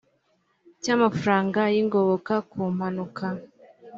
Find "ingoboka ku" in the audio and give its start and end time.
1.81-2.59